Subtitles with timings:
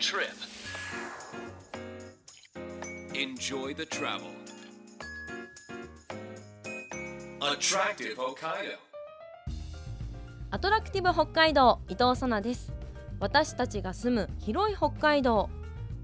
[0.00, 0.30] trip.
[3.12, 4.30] Enjoy the travel.
[7.42, 8.78] Attractive Hokkaido.
[10.50, 12.72] アトラクティブ北海道伊藤さなです
[13.20, 15.50] 私たちが住む広い北海道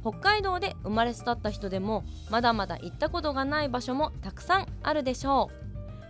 [0.02, 5.50] 北海道で生まれ育った人でもまだまだ行ったことがない場所もたくさんあるでしょ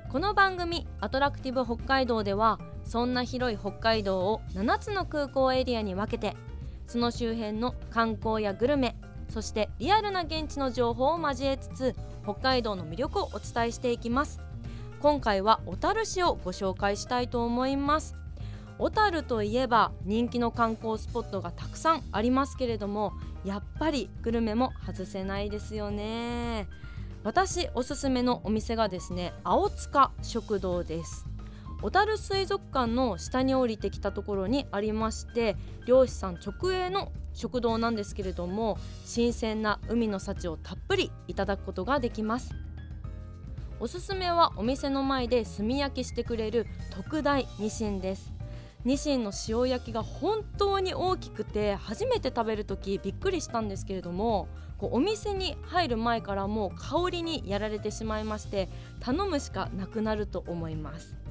[0.08, 6.36] うこの番組アトラクティブ北海道ではそんな広い北海道を7つの空港エリアに分けて
[6.86, 8.96] その周辺の観光やグルメ
[9.28, 14.40] そしてリアルな現地の情報を交えつつ北海道の魅力をお伝えしていきます。
[15.00, 18.16] 今回は小樽市をご紹介したいと思います。
[18.78, 23.12] 小樽といえば人気の観光スポットがたくさんありますけれども
[23.44, 26.66] やっぱりグルメも外せないですよね。
[27.22, 31.26] 私おすすめのお店がですね青塚食堂です。
[31.82, 42.54] 小樽水族館の下に降りてきたところにありまして漁師さん直営の食堂なんですけれども新鮮な海の幸をたっぷりいただくことができます。
[43.78, 48.32] おすすめはお店の前で炭焼きしてくれる特大ニシンです。
[48.86, 58.68] ニシンの塩焼きが本当に大きくて初めて食べる時びっくりしたんですけれどもこうお店に入る前からもう香りにやられてしまいまして
[59.00, 61.25] 頼むしかなくなると思います。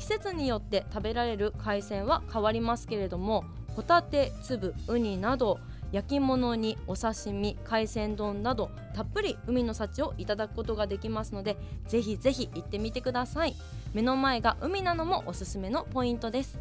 [0.00, 3.44] 季節によって食べられる海鮮は変わりますけれども
[3.76, 5.60] ホタテ粒ウニなど
[5.92, 13.54] 焼き物にお刺身海鮮丼などたっぷり海の幸をいただくことができますのでぜひぜひ行ってみてください。
[13.92, 16.58] 目の前が海なのもおすすめのポイントです。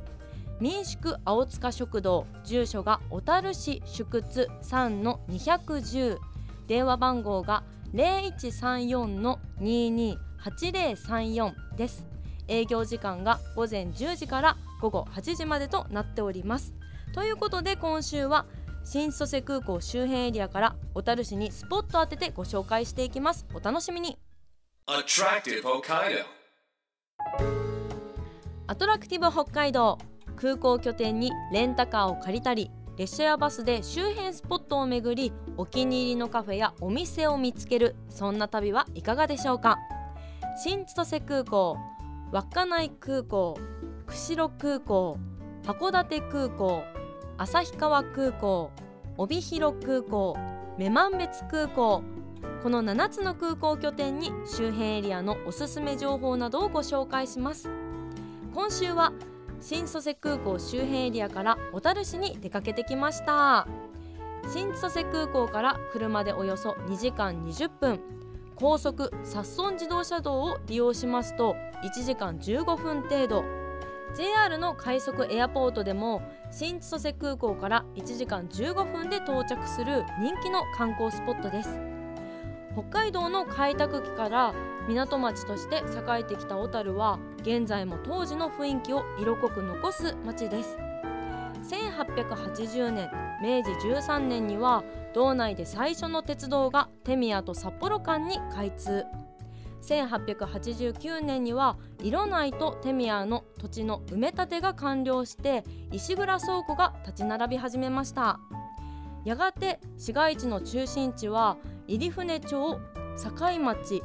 [0.60, 6.18] 民宿青塚食堂住所が小樽市宿津3の210
[6.68, 12.09] 電話番号が0134の228034です。
[12.50, 16.74] 営業時間が午前10時から午後8時までとなっております。
[17.14, 18.46] ということで今週は
[18.84, 23.46] 新千歳空港周辺エリアから小樽市にスポット当ててご紹介していきます。
[23.54, 24.18] お楽しみに。
[24.88, 26.24] Attractive Hokkaido.
[28.68, 29.98] アトラクティブ北海道
[30.36, 39.78] 空港拠点にレンタカーを借りたり列車やバスで周辺スポットを巡りお気に入りのカフェやお店を見つけるそんな旅はいかがでしょうか？
[40.64, 41.78] 新千歳空港
[42.32, 43.58] 稚内空港
[44.06, 45.18] 釧路空港
[45.64, 46.84] 函館空港
[47.40, 48.72] 旭川空港
[49.18, 50.38] 帯広空港
[50.78, 52.04] 女満別空港
[52.62, 57.70] この7つの空港拠点に周辺エリアのおすすめ情報などをご紹介します。
[58.54, 59.12] 今週は
[59.60, 63.68] 新千歳空港周辺エリアから小樽市に出かけてきました。
[64.48, 68.00] 新千歳空港から車でおよそ2時間20分。
[68.60, 73.46] 高速札村自動車道を利用しますと1時間15分程度。
[74.16, 76.22] JR の快速エアポートでも
[76.52, 81.80] 新千歳空港から1時間15分で到着する人気の観光スポットです。
[82.74, 84.54] 北海道の開拓期から
[84.90, 90.89] 港町として栄えてきた小樽は現在も当時の雰囲気を色濃く残す町です。
[91.70, 93.10] 1880年
[93.42, 99.06] 明治13年には道内で最初の鉄道が手宮と札幌間に開通
[99.82, 108.40] 1889年には色内と手宮の土地の埋め立てが完了して石蔵倉庫が立ち並び始めました。
[109.26, 112.80] やがて市街地の中心地は入船町
[113.18, 114.04] 境町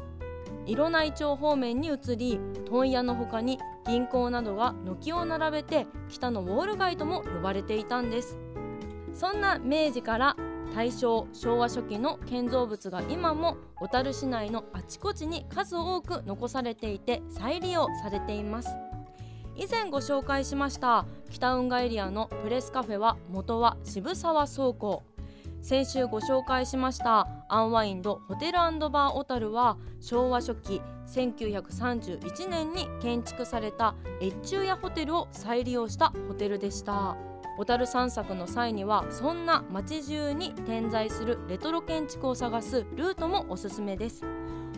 [0.67, 8.39] 色内町方面に移り問屋の他に銀行などが軒を並べて北のウォール街とも呼ばれていたんです。
[9.13, 10.37] そんな明治から
[10.75, 18.71] 大正昭和初期の建造物が今も小樽市内のあちこちに数多く残されていて再利用されています。
[19.57, 25.05] 以前ご紹介しました北運河エリアのプレスカフェは元は渋沢倉庫。
[25.65, 37.17] 先週ご紹介しましたアンワインドホテルバー小樽は昭和初期1931年に建築された越中屋ホテルを再利用したホテルでした。
[37.57, 44.23] 小樽散策の際にはそんな街中に点在するレトロ建築を探すルートもおすすめです。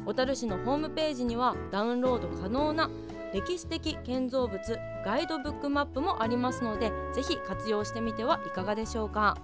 [0.04, 2.88] 小樽市のホームページにはダウンロード可能な
[3.34, 4.60] 歴史的建造物
[5.04, 9.36] ガイドブックマップもありますのでぜひ活用してみてはいかがでしょうか。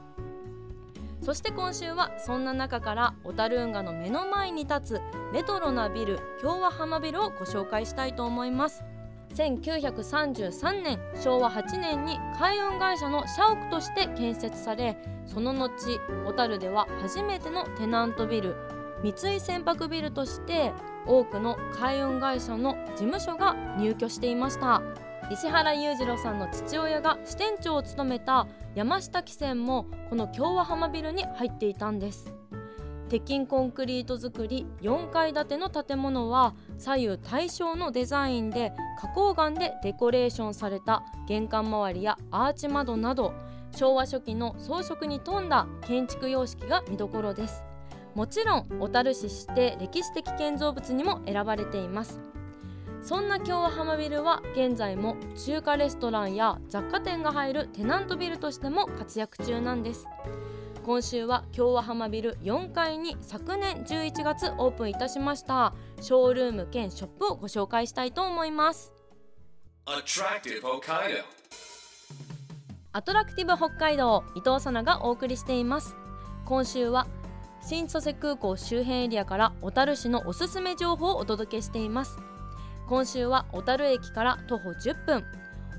[1.22, 5.00] そして今週はそんな中から小樽運河の目の前に立つ
[5.32, 8.82] レトロなビル京和浜ビルをご紹介したいと思います。
[9.34, 15.70] 1933年昭和8年に海運会社の社屋として建設されその後
[16.26, 18.56] 小樽では初めてのテナントビル
[19.02, 20.72] 三井船舶ビルとして
[21.06, 24.82] 多くの海運会社の事務所が入居していました。
[25.30, 32.32] 石原裕次郎さんの父親が支店長を務めた山下汽船もこの京和浜ビルに入っていたんです。
[33.08, 43.34] 鉄筋コンクリート造り4階建ての建物は左右対称のデザインで花崗岩でデコレーションされた玄関周りやアーチ窓など
[43.76, 47.62] 昭和初期の装飾に富んだ建築様式が見どころです。
[48.14, 52.31] もちろん小樽市指定歴史的建造物にも選ばれています。
[53.02, 60.06] そんな京和浜ビルは現在も中華レストランや雑貨店が入るテナントビルとしても活躍中なんです。
[60.84, 65.74] 今週は京和浜ビル4階に昨年11月オープンいたしました。
[66.00, 68.92] ショールーム兼ショップをご紹介したいと思います.
[72.92, 75.96] アトラクティブ北海道伊藤さながお送りしています。
[76.44, 77.06] 今週は
[77.62, 82.18] 新千歳空港周辺エリアから小樽市のおすすめ情報をお届けしています
[82.88, 85.24] 今週は小樽駅から徒歩10分。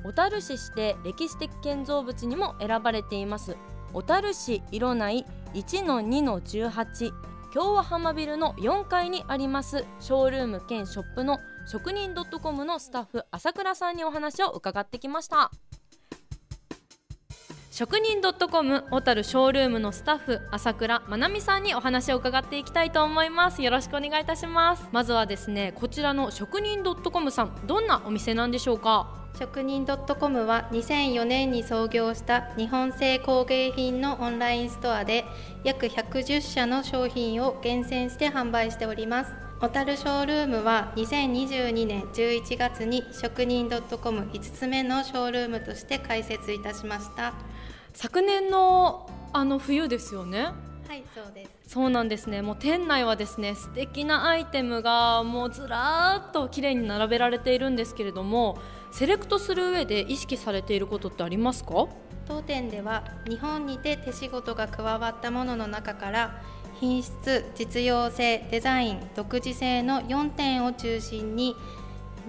[0.03, 3.55] 小樽市指定歴史的建造物にも選ばれています。
[3.93, 7.11] 小樽市色内1-2-18
[7.53, 9.85] 京和浜ビルの4階にあります。
[9.99, 15.51] ショールーム兼ショップの職人 .com のスタッフ朝倉さんにお話を伺ってきました。
[17.75, 23.63] 職人 .com 小樽ショールームのスタッフ朝倉まなみさんにお話を伺っていきたいと思います。
[23.63, 24.87] よろしくお願いいたします。
[24.91, 29.07] まずはですねこちらの職人 .com さんどんなお店なんでしょうか？
[29.39, 35.25] 職人 .com は2004年に創業した日本製工芸品のオンラインストアで
[35.63, 39.33] 約110社の商品を厳選して販売しております。
[39.59, 47.33] 小樽ショールームは2022年11月に職人 .com5 つ目のショールームとして開設いたしました。
[47.93, 50.49] 昨年のあの冬ですよね？
[50.87, 51.73] はいそうです。
[51.73, 52.41] そうなんですね。
[52.41, 58.57] もう店内はですね素敵なアイテムがもうずらーっと綺麗に並べられているんですけれども
[58.91, 61.87] セレクトする上で意識されていることってありますか？
[62.27, 66.41] 当店では日本にて手仕事が加わったものの中から
[66.79, 71.55] 品質実用性デザイン独自性の4点を中心に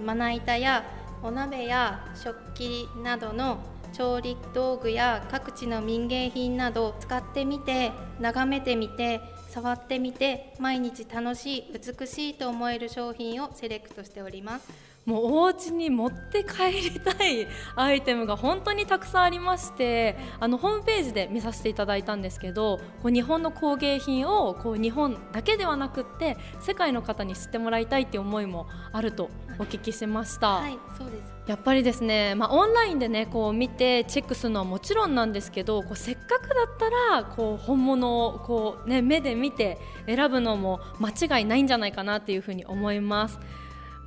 [0.03, 0.83] まな板や
[1.23, 3.57] お鍋や食器などの
[3.95, 14.84] 調理道具や各地の民芸品など使ってみて眺めてみて触ってみて毎日楽しい美しいと思える商品をセレクトしております。
[15.05, 29.29] もうお家に持って帰りたいアイテムが本当にたくさんありましてあのホームページで見させていただいたんですけどこう日本の工芸品をこう日本だけではなくって世界の方に知ってもらいたいっていう思いもあると
[29.59, 30.55] お聞きしました。
[30.55, 43.39] はいそうですやっぱりですね、まあ、オンラインでねこう見てチェックするのはもちろんなんですけどこうせっかくだったらこう本物をこう、ね、目で見て選ぶのも間違いないんじゃないかなっていうふうに思います。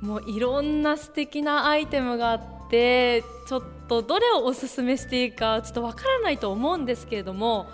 [0.01, 7.69] もういろんな素敵なアイテムがあってちょっとどれをおすすめしていいかちょっとわからないと思うんですけれども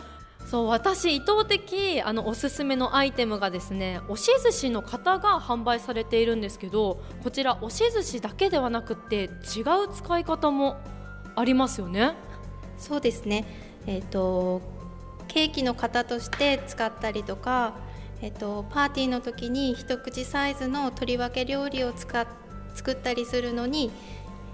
[0.45, 9.29] そう私意図的あのおすすめのアイテムがですね押し寿司の方が販売されているんですけどこちら押し寿司だけではなくて違う
[9.93, 10.77] 使い方も
[11.35, 12.13] ありますよね。
[12.77, 13.45] そうですね
[13.87, 14.61] えっ、と
[15.27, 17.73] ケーキの型として使ったりとか
[18.25, 22.25] えっと、パーティーの時に一口サイズの取り分け料理を使っ
[22.73, 23.91] 作ったりするのに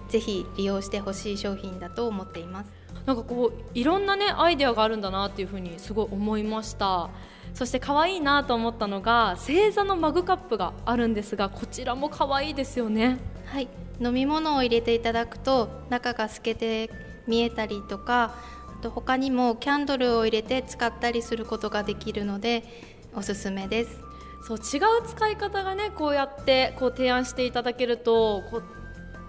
[0.10, 2.74] ぜひ利用してほしい商品だと思っています。
[3.06, 7.10] なんかこういろんなねアイデアがあるんだなっていうふうにすごい思いました。
[7.54, 13.20] そして可愛いなと思ったのが星座のマグカップがあるんですがこちらも可愛いですよね。
[13.46, 13.70] はい。
[14.02, 16.92] 飲み物を入れていただくと中が透けて
[17.26, 18.36] 見えたりとか
[18.78, 24.00] あと他にもキャンドルを入れて使ったりすることができるのでおすすめです。
[24.44, 28.64] そう違う使い方がねこうやってこう提案していただけるとこう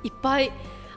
[0.06, 0.50] いっぱい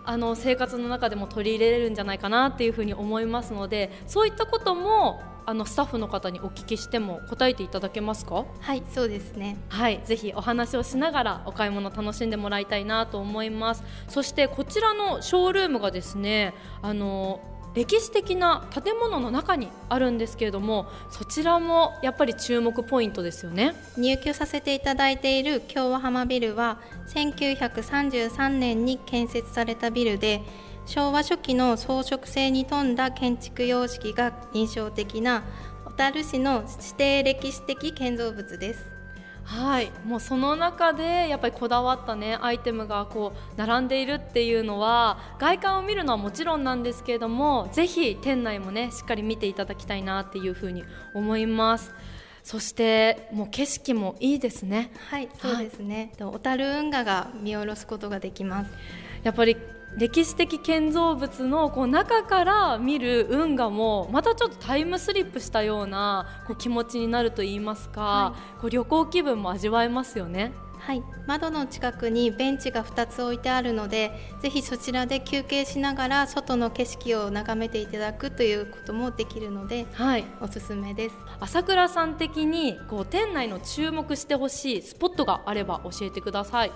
[0.06, 8.46] あの生活の中でも取り入れれるんじゃないかなっていうふうに思いますのでそういったこともあのスタッフの方にお聞きしても答えていただけますか？
[8.62, 9.58] はいそうですね。
[9.70, 13.84] はいぜひお話をしながらお買い物楽しんでもらいたいなと思います。
[14.08, 17.42] そしてこちらのショールームがですねあの
[17.76, 23.76] 歴史的な建物の中にあるんですけれどもそちらもやっぱり注目ポイントですよね。
[23.98, 30.42] 入居させていただいている京和浜ビルは1933年に建設されたビルで
[30.86, 35.44] 昭和初期の装飾性に富んだ建築様式が印象的な
[35.86, 38.95] 小樽市の指定歴史的建造物です。
[39.46, 39.92] はい。
[40.04, 50.84] もうその中でやっぱりこだわったねアイテムがこう並んでいるっていうのは外観を見るのはもちろんなんですけれどもぜひ店内もねしっかり見ていただきたいなっていうふうに
[51.14, 51.94] 思います。
[52.44, 54.92] そしてもう景色もいいですね。
[55.10, 58.72] はいそうですね、はい、小樽運河が見下ろすことができます。
[59.24, 59.58] やっぱり
[59.98, 70.52] 歴史的建造物のこう中から見る運河もまたちょっとタイムスリップしたようなこう気持ちになると言いますか、はい、こう旅行気分も味わえますよね。
[70.78, 74.12] はい、窓の近くにベンチが2つ置いてあるので
[74.42, 81.16] ぜひそちらで休憩しながら外の景色を眺めていただくということもできるので、はい、おすすめです。
[81.40, 86.72] 朝倉さん的にこう店内の注目してほしいスポットがあれば教えてください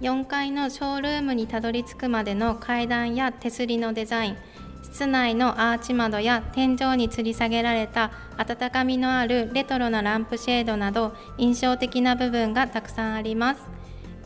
[0.00, 4.36] 4階のショールームにたどり着くまでの階段や手すりのデザイン
[4.82, 13.60] 室内のアーチ窓や天井に吊り下げられた温かみのあるレトロなランプシェードなど印象的な部分がたくさんあります。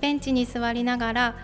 [0.01, 1.35] ベンチに座りながら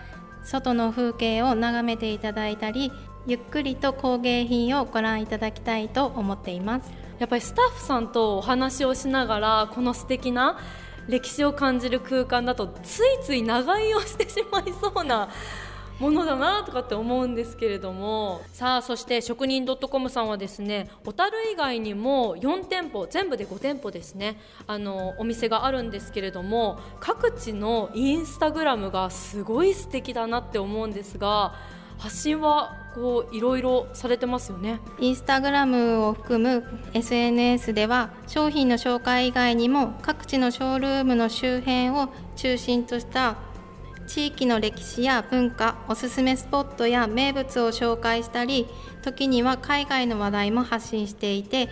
[0.43, 2.91] 外の風景を眺めていただいたり
[3.25, 6.89] ゆっくりと工芸品をご覧いただきたいと思っています。
[7.19, 10.57] やっぱりスタッフさんとお話をしながらこの素敵な
[11.07, 15.29] 歴史を感じる空間だとついつい長居をしてしまいそうな
[15.99, 18.41] ものだなとかって思うんですけれども。
[18.53, 31.55] さあそして職人 .com さんはですね小樽以外にも4店舗全部で5店舗ですねあのお店があるんですけれども各地のインスタグラムがすごい素敵だなって思うんですが
[31.97, 36.63] 発信はこういろいろされてますよねインスタグラムを含む
[36.95, 43.37] SNS では商品の紹介以外にも各地のショールームの周辺を中心とした
[44.07, 48.65] 地域の歴史や文化おすすめスポットや名物を紹介したり
[49.03, 51.69] 時には海外の話題も発信していて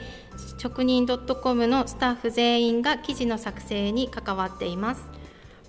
[0.60, 5.25] 職人 .com のスタッフ全員が記事の作成に関わっています。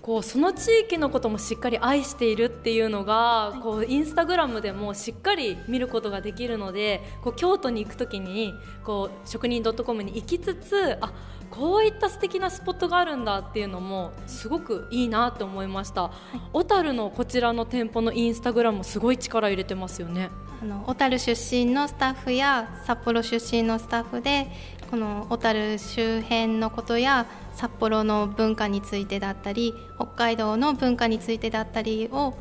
[0.07, 8.53] こうその地域のこともしっかり愛しているっていうのが、こうインスタグラムでもしっかり見ることができるのでこう京都に行く時に
[8.85, 11.11] こう職人 .com に行きつつあ
[11.51, 16.09] こういった素敵なスポットがあるんだっていうのもすごくいいなって思いました。
[16.53, 20.29] 小樽、はい、のこちらの店舗のインスタグラムすごい力入れてますよね
[20.61, 24.47] あの小樽出身のスタッフや札幌出身のスタッフで
[24.89, 32.33] この小樽周辺のことや札幌の文化についてだったり北海道の文化についてだったりを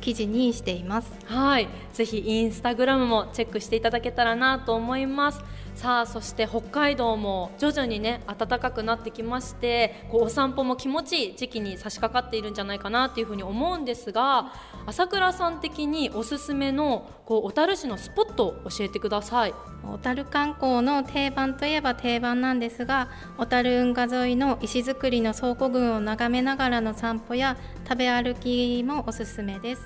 [0.00, 1.12] 記事にしています。
[1.26, 1.68] はい。
[1.92, 5.42] ぜひインスタグラムもチェックしていただけたらなと思います。
[5.78, 14.52] さあそして北海道も徐々にね暖かくなってきましてこうお散歩も気持ちいい時期に差し掛かっているんじゃないかなっていうふうに思うんですが
[14.86, 19.54] 朝倉さん的におすすめのこう小樽市のスポットを教えてください。
[19.84, 23.08] 小樽観光の定番といえば定番なんですが
[23.38, 27.56] 小樽運河沿いの石造りの倉庫群を眺めながらの散歩や
[27.88, 29.82] 食べ歩きもおすすめです。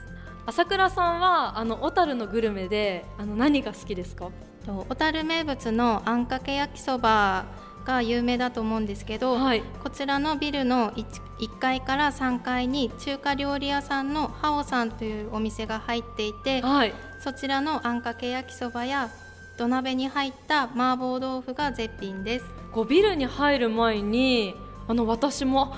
[0.47, 4.31] 朝倉さんはあの小樽のグルメであの何が好きですか？
[4.67, 7.47] 小樽名物のあんかけ焼きそば
[7.85, 11.05] が有名だと思うんですけど、はい、こちらのビルの 1,
[11.41, 19.11] 1階から3階に中華料理屋さんのハオさんというお店が入っていて、はい、そちらのあんかけ焼きそばや
[19.59, 22.45] 土鍋に入った麻婆豆腐が絶品です。
[22.73, 24.55] こうビルに入る前に
[24.89, 25.75] あの私も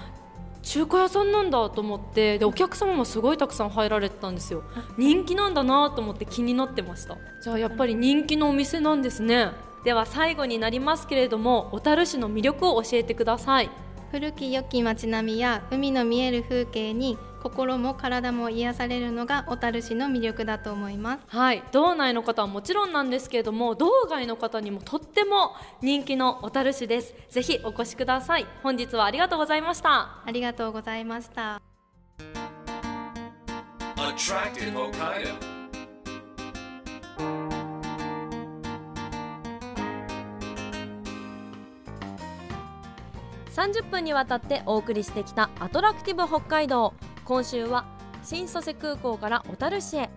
[0.64, 4.62] 中華屋さんなんだと思ってでお客様もすごいたくさん入られてたんですよ。
[4.96, 7.16] 人気なんだなと思って気になってました。
[7.42, 9.50] じゃあやっぱり人気のお店なんですね。
[9.84, 13.70] では最後になりますけれども小樽市の魅力を教えてください。
[14.10, 21.24] 古き良き街並みや海の見える風景に心も体も癒されるのが小樽市の魅力だと思います。
[21.26, 21.62] はい。
[21.72, 27.14] 道内の方はもちろんなんですけれども道外の方にもとっても人気の小樽市です。
[27.28, 28.46] ぜひお越しください。
[28.62, 30.22] 本日はありがとうございました。
[30.24, 31.60] ありがとうございました。
[43.50, 46.94] 30分にわたってお送りしてきたアトラクティブ北海道
[47.24, 47.86] 今週は
[48.22, 50.10] 新蘇瀬空港から小樽市へ。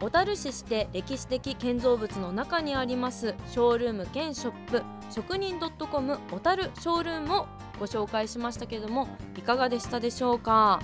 [0.00, 7.46] 小樽市して歴史的建造物の中にありますショールーム兼ショップ職人 .com 小樽ショールームを
[7.78, 10.80] ご紹介しましたけれどもいかがでしたでしょうか？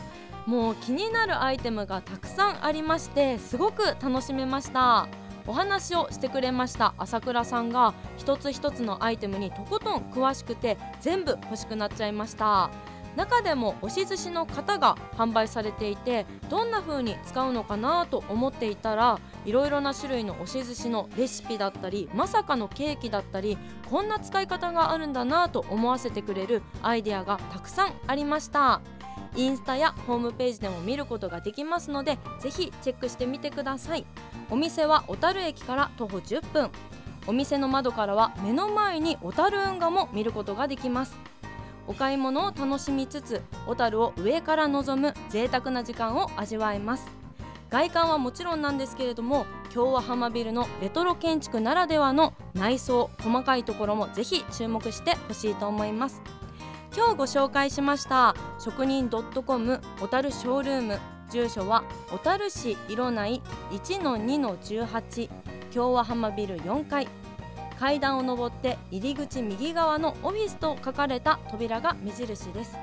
[0.46, 5.08] もう気になるアイテムがたくさんありましてすごく楽しめました。
[5.46, 12.70] お話をしてくれました朝倉さんが一つ一つのアイテムにとことん詳しくて全部欲しくなっちゃいました。
[13.18, 23.58] 中でも押し寿司の型が販売されていてどんな風に使うのかなと思っていたらいろいろな種類の押し寿司のレシピだったりまさかのケーキだったり
[23.90, 28.80] こんな使い方があるんだなと思わせてくれるアイデアがたくさんありました。
[29.36, 34.06] インスタやホームページでも見ることができますのでぜひチェックしてみてください。
[34.48, 36.70] お店は小樽駅から徒歩10分。
[37.26, 41.27] お店の窓からは目の前に小樽運河も見ることができます。
[41.88, 47.08] お買い物を楽しみつつ小樽を上から望む贅沢な時間を味わえます。
[47.70, 56.22] 外観はもちろんなんですけれども京和浜ビルのレトロ建築ならではの内装細かいところもぜひ注目してほしいと思います。
[56.96, 60.98] 今日ご紹介しました職人 .com 小樽ショールーム。
[61.30, 65.28] 住所は小樽市色内1-2-18
[65.70, 67.06] 京和浜ビル4階。
[67.78, 72.76] 階段を上って入り口右側のオフィスと書かれた扉が目印です。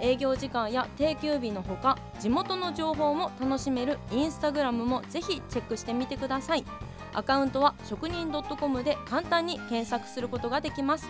[0.00, 6.64] 営業時間や定休日のほか地元の情報も楽しめるインスタグラムもぜひチェックしてみてください。
[7.12, 11.08] アカウントは職人 .com で簡単に検索することができます。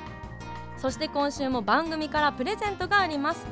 [0.78, 3.46] そして今週も番組からプレゼントがあります。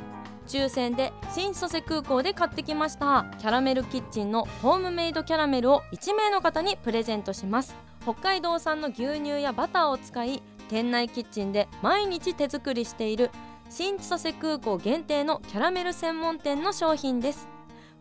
[0.47, 7.88] 抽選で新千歳空港で買ってきましたキャラメルキッチンのホームメイドキャラメルを1名の方にプレゼントします。
[8.03, 13.31] 北海道産の牛乳やバターを使い店内キッチンで毎日手作りしている
[13.71, 17.49] 新千歳空港限定のキャラメル専門店の商品です。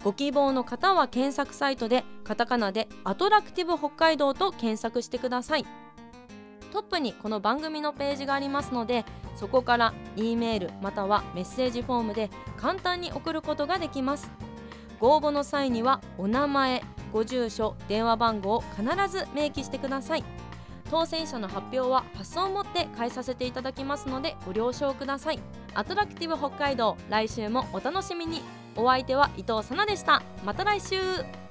[0.04, 5.66] ご希望の方は検索サイトでカタカナでアトラクティブ北海道と検索してください。
[6.72, 14.32] トップにこの番組のページがありますのでそこから E メールまたはメッセージフォームで簡単に送ることができます。
[15.00, 20.24] ご応募の際にはお名前ご住所電話番号を必ず明記してください。
[20.90, 25.40] 当選者の発表はパスを持って返させていただきますのでご了承ください。
[25.74, 28.42] アトラクティブ北海道来週もお楽しみに。
[28.76, 30.22] お相手は伊藤さなでした。
[30.46, 31.47] また来週。